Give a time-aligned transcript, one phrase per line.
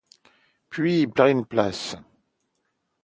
[0.71, 1.95] puis ils prennent la place.